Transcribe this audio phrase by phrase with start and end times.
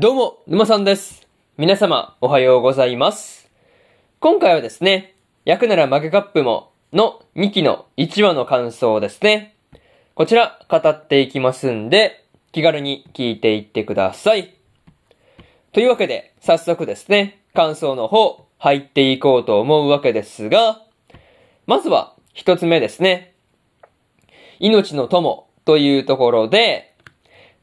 [0.00, 1.26] どうも、沼さんです。
[1.56, 3.50] 皆様、おはようございます。
[4.20, 9.56] 今回はですね、焼くなら負けカップもの2期の1話の感想ですね。
[10.14, 14.54] こちら、語っていきますんで、気軽に聞いていってください。
[15.72, 20.80] というわけで、早速ですね、感想の方、入っていこうと思うわけですが、
[21.66, 23.34] まずは、一つ目ですね。
[24.60, 26.94] 命の友というところで、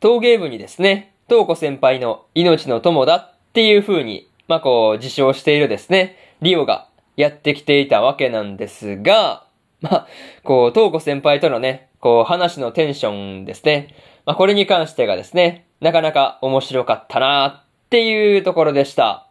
[0.02, 9.46] 陶芸部にですね、東子先輩の命の友だっていう風に、まあ、こう、自称しているですね、リオがやってきていたわけなんですが、
[9.82, 10.08] まあ、
[10.44, 13.96] こう、東子先輩とのね、こう、話のテンションですね。
[14.26, 19.28] まあ、これに関してがですね、なかなか面白かったなっていうところでした。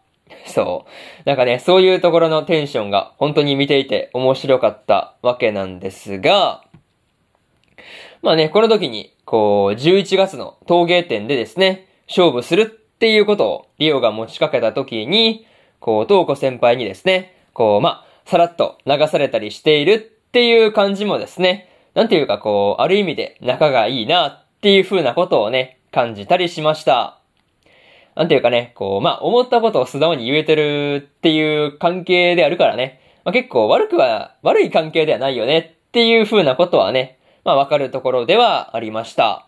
[0.46, 1.28] そう。
[1.28, 6.64] なんかね、そういうところのテンションが本当に見ていて面白かったわけなんですが、
[8.24, 15.46] まあね、この時に、こう、11月の陶芸展でですね、勝負するっていうことをリオが持ちかけた時に、
[15.78, 27.18] こう、東子先輩にですね、こう、まあ、さらっと流されたりしているっていう感じもですね、なんていうかこう、ある意味で仲がいいなっていう風なことをね、感じたりしました。
[28.14, 39.46] なんていうかね、こう、まあ、思ったことを素直に言えてるっていう関係であるからね、まあ、結構悪くは、悪い関係ではないよねっていう風なことはね、まあ、わかるところではありました。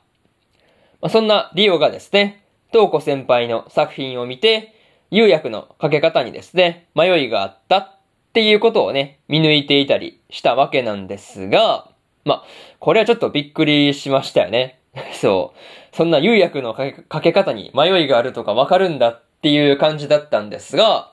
[1.01, 4.75] まあ、そんなリオがですね、東子先輩の作品を見て、
[5.11, 7.99] 釉薬のかけ方にですね、迷いがあったっ
[8.33, 11.89] ていうことをね、見抜いていたりしたわけなんですが、
[12.25, 12.45] まあ、
[12.81, 14.81] これはちょっとびっくりしましたよね。
[15.15, 15.97] そう。
[15.97, 21.13] そんな釉薬のかけ方に迷いがあるとかわかるんだっていう感じだったんですが、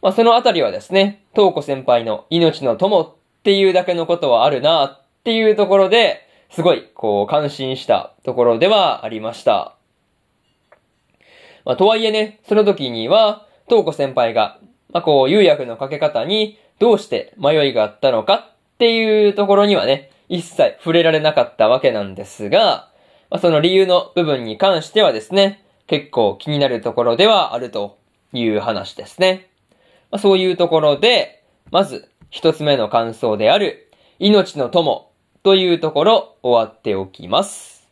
[0.00, 9.76] まあそのあたりはですね、東子先輩の命の友っていうだけのことはあるなっていうところで、すごい、こう、感心したところではありました。
[11.64, 14.58] まあとはいえね、その時には、東子先輩が、
[14.90, 22.90] まあこう、釉薬のかけ方にどうして迷いがあったのかっていうところにはね、一切触れられなかったわけなんですが、
[23.30, 27.96] まあ、その理由の部分に関してはですね、結構気になるところではあると
[28.32, 29.48] いう話ですね。
[30.10, 35.11] まあ、そういうところで、まず一つ目の感想である、命の友
[35.42, 37.88] というところ終わっておきます。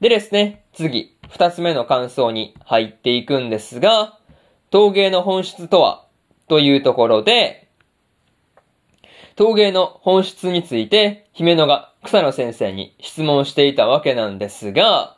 [0.00, 4.18] でですね、次、二つ目の感想に入っていくんですが、
[4.70, 6.06] 陶芸の本質とは
[6.48, 7.68] というところで、
[9.36, 15.16] 陶芸の本質について、姫野が草野先生に質問していたわけなんですが、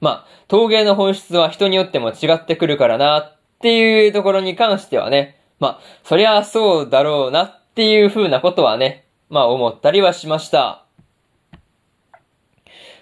[0.00, 10.84] まあ、陶芸の本質は人によっても違ってくるからなっていうところに関してはね、まあ、そりゃそうだろうなっていう風なことはね、まあ思ったりはしました。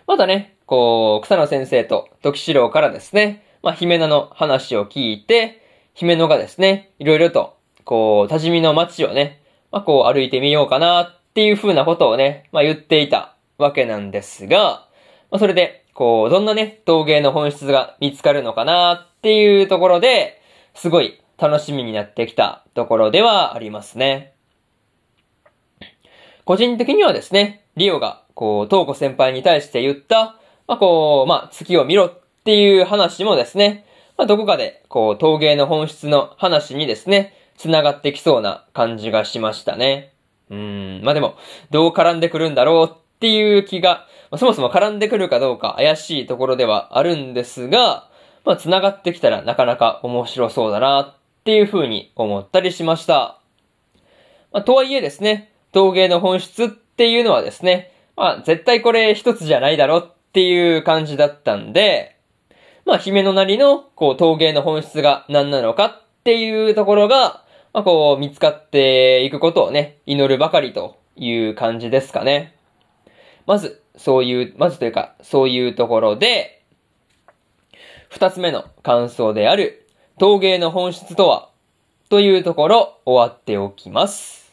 [0.07, 5.63] またね、こう、草野先生と時四郎からですね、まあ、姫野の話を聞いて、
[5.95, 9.43] 姫野がですね、いろいろと、こう、多治見の街をね、
[9.73, 14.87] まあ、こう歩いてみようかなっていう風なことをね、まあ、言っていたわけなんですが、
[15.31, 20.41] まあ、それで、こう、どんなね、陶芸の本質が見つかるのかなっていうところで、
[20.75, 24.36] すごい楽しみになってきたところではありますね。
[26.47, 30.37] 個人的にはですね、リオが、こう、東子先輩に対して言った、
[30.69, 32.12] まあ、こう、まあ、月を見ろっ
[32.45, 33.84] ていう話もですね、
[34.17, 40.12] まあ、どこかで、こう、陶芸の本質の話にですね、繋がってきそうな感じがしましたね。
[40.49, 41.34] うん、まあ、でも、
[41.71, 48.09] どう絡んでくるんだろうっていう気が、まあ、そもそも絡んでくるかどうか怪しいところではあるんですが、
[48.45, 53.41] まあ、繋がってきたらなかなか面白そうだなっていう風に思ったりしました。
[54.53, 62.17] まあ、とはいえですね、陶芸の本質っていうのはですね、まあ、絶対これ一つじゃないだろっていう感じだったんで、
[62.87, 67.45] まあ、姫のなりの、こう、陶芸の本質が何なのかっていうところが、
[67.75, 72.57] まあ、こう、見つかっていくことをね、祈るばかりという感じですかね。
[73.45, 76.63] まず、そういう、まずというか、そういうところで、
[78.09, 79.87] 二つ目の感想である、
[80.19, 81.51] 陶芸の本質とは、
[82.09, 84.46] というところ、終わっておきます。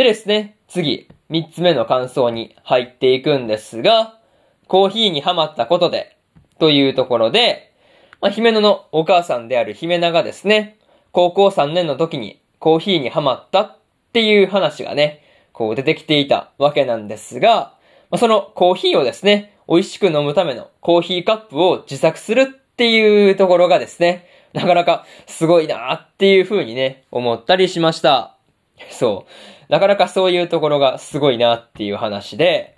[0.00, 4.18] でですね、次、三つ目の感想に入っていくんですが、
[4.66, 6.16] コーヒーにハマったことで、
[6.58, 7.74] というところで、
[8.22, 10.78] まあ、姫野のお母さんである姫名がですね、
[11.12, 13.76] 高校3年の時にコーヒーにハマったっ
[14.14, 17.74] ていう話がね、こう出てきていたわけなんですが、
[18.10, 28.39] まあ、そのコーヒーをですね、美味しく飲むためのコーヒーカップを自作するっていうところがですね、なかなかすごいなっていう風にね、思ったりしました。
[28.90, 29.72] そう。
[29.72, 32.76] なかなかそういうところがすごいなっていう話で、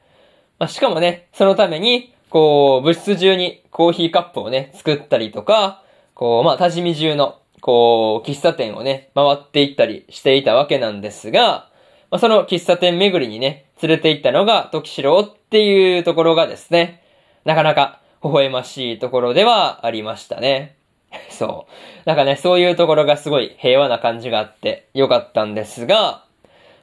[0.58, 5.82] まあ、しかもね、そのためにこう、物質中にコーヒーカップをね、作ったりとか、
[6.14, 11.68] こう、まあ、多治見中の、こう、喫茶店をね、回っていったりしていたわけなんですが、
[12.10, 17.02] まあ、その喫茶店巡りにね、連れて行ったのが時四郎っていうところがですね、
[17.44, 20.76] なかなか微笑ましいところではありましたね。
[21.30, 21.72] そう。
[22.04, 26.24] なんかね、そういうところがすごい平和な感じがあってよかったんですが、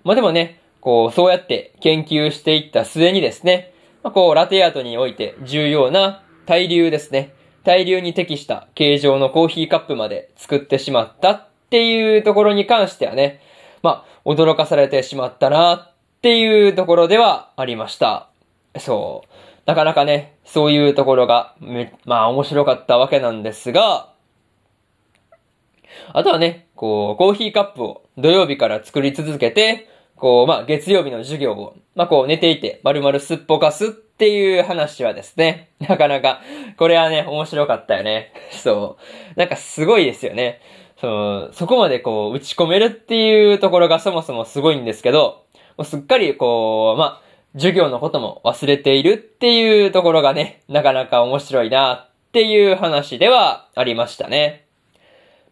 [0.04, 3.74] まあでもね、こう、そうやって研究していった末にですね、
[4.04, 7.34] まあ、こう、ラテアートにおいて重要な対流ですね。
[7.64, 13.42] 対流に適した形状のコーヒーカップまで作ってしまったっていうところに関してはね、
[13.84, 18.30] まあ、驚かされてしまったなっていうところではありました。
[18.78, 19.30] そう。
[19.66, 21.54] なかなかね、そういうところが、
[22.06, 24.10] まあ面白かったわけなんですが、
[26.14, 36.42] あとはね、こう、コーヒーカップを土曜日から作り続けて、こう、まあ、月曜日の授業を、まあ、こう、寝ていて、丸々すっぽかすっていう話はですね、 なかなか、
[36.78, 38.34] これはね、面白かったよね。
[38.52, 38.98] そ
[39.36, 39.40] う。
[39.40, 40.62] なんかすごいですよね。
[41.00, 45.44] その、そこまでこう、打ち込めるっていうところがそもそもすごいんですけど、
[45.78, 54.66] もうすっかりこう、まあ、授業のことも忘れているっていうところがね、なかなか面白いなっていう話ではありましたね。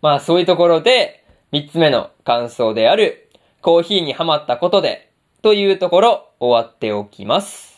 [0.02, 3.30] まあそういうところで、三つ目の感想である、
[3.62, 5.12] コーヒーにハマったことで、
[5.42, 7.78] というところ終わっておきます。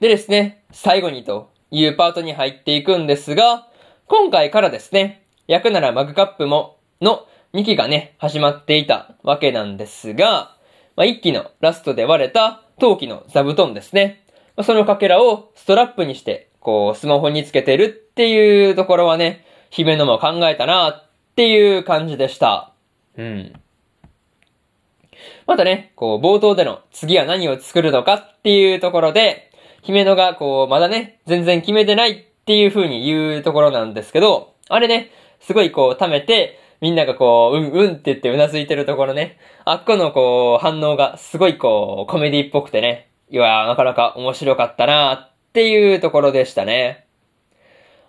[0.00, 3.68] でですね、最後にというパートに入っていくんですが、
[4.06, 10.56] 今回からですね、焼くならマグカップもの2期がね、始まっていたわけなんですが、
[10.96, 14.22] まあ、1期のラストで割れた陶器の座布団ですね。
[14.62, 22.72] そのかけらをストラップにして、こう、スマホにつけてるっていうところはね、姫野も考えたなっていう感じでした。
[23.16, 23.52] うん。
[25.46, 29.50] またね、こう、冒頭での次は何を作るのかっていうところで、
[29.82, 35.10] 姫野がこう、まだね、全然決めてないっていう風に言うところなんですけど、あれね、
[35.40, 39.38] すごいこう、溜めて、みんながこう、うんうんって言ってうなずいてるところね。
[39.64, 43.08] あっこのこう、反応がすごいこう、コメディっぽくてね。
[43.28, 47.06] いやなかなか面白かったなーっていうところでしたね。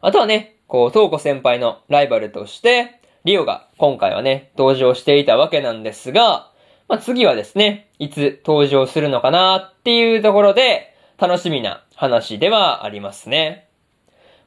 [0.01, 6.51] あとはね、こう、東子先輩のライバルとして、リオが今回はね、登場していたわけなんですが、
[6.87, 13.67] まあ、次はですね、いつ登場するのかなっていうところで、楽しみな話ではありますね。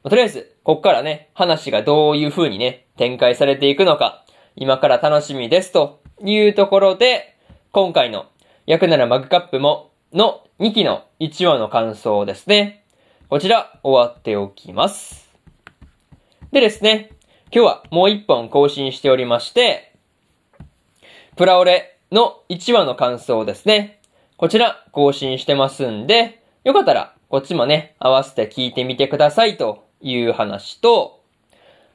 [0.05, 4.25] とりあえず、こっからね、話がどういう風にね、展開されていくのか、
[4.57, 7.37] 今から楽しみですというところで、
[7.73, 8.27] 今回の
[8.67, 12.85] 焼くならマグカップもの2期の1話の感想ですね。
[13.29, 15.30] こちら終わっておきます。
[16.53, 17.11] でですね、
[17.55, 19.95] 今日はもう1本更新しておりまして、
[21.37, 24.01] プラオレの1話の感想ですね。
[24.37, 31.21] こちら更新してますんで、よかったらこっちもね、合わせて聞いてみてくださいという話と、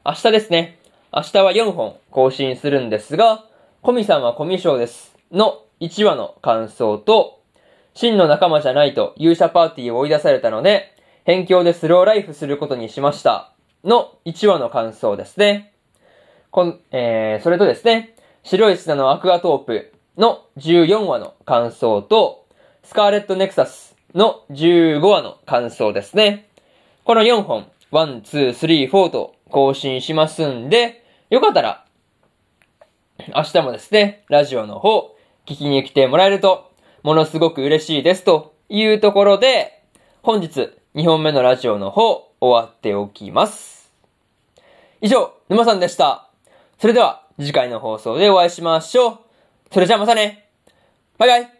[0.05, 0.79] 明日ですね。
[1.13, 3.43] 明日は4本更新するんですが、
[3.81, 5.17] コミさんはコミュ障です。
[5.33, 7.41] の1話の感想と、
[7.93, 13.51] 真の仲間じゃないと勇者パーティーを追い出されたので、辺境でスローライフすることにしました。
[13.85, 15.71] の1話の感想ですね。
[16.49, 22.47] こん、えー、それとですね、白い砂のアクアトープの14話の感想と、
[22.83, 26.49] スカーレットネクサスの15話の感想ですね。
[27.03, 31.85] この4本 one、two、three、four と更新しますんで、よかったら、
[33.35, 35.15] 明日もですね、ラジオの方、
[35.45, 36.71] 聞きに来てもらえると、
[37.03, 39.83] ものすごく嬉しいですというところで、
[40.23, 43.74] 本日2本目のラジオの方、終わっておきます。
[45.05, 46.31] 以上、沼さんでした。
[46.79, 49.19] それでは、次回の放送でお会いしましょう。
[49.71, 50.49] それじゃあまたね。
[51.19, 51.54] バイバイ。